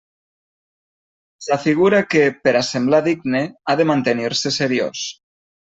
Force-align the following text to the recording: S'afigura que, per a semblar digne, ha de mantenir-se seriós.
S'afigura 1.47 2.01
que, 2.15 2.25
per 2.47 2.55
a 2.63 2.67
semblar 2.73 3.05
digne, 3.11 3.47
ha 3.69 3.79
de 3.83 3.91
mantenir-se 3.95 4.59
seriós. 4.61 5.11